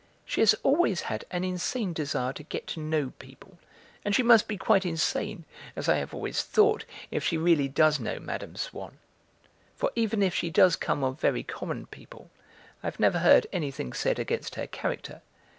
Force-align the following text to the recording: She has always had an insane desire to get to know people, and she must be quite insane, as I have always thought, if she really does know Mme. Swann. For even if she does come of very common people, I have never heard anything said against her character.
She 0.25 0.41
has 0.41 0.55
always 0.63 1.01
had 1.01 1.25
an 1.29 1.43
insane 1.43 1.93
desire 1.93 2.33
to 2.33 2.41
get 2.41 2.65
to 2.69 2.79
know 2.79 3.13
people, 3.19 3.59
and 4.03 4.15
she 4.15 4.23
must 4.23 4.47
be 4.47 4.57
quite 4.57 4.83
insane, 4.83 5.45
as 5.75 5.87
I 5.87 5.97
have 5.97 6.11
always 6.11 6.41
thought, 6.41 6.85
if 7.11 7.23
she 7.23 7.37
really 7.37 7.67
does 7.67 7.99
know 7.99 8.17
Mme. 8.19 8.55
Swann. 8.55 8.97
For 9.75 9.91
even 9.95 10.23
if 10.23 10.33
she 10.33 10.49
does 10.49 10.75
come 10.75 11.03
of 11.03 11.19
very 11.21 11.43
common 11.43 11.85
people, 11.85 12.31
I 12.81 12.87
have 12.87 12.99
never 12.99 13.19
heard 13.19 13.45
anything 13.53 13.93
said 13.93 14.17
against 14.17 14.55
her 14.55 14.65
character. 14.65 15.21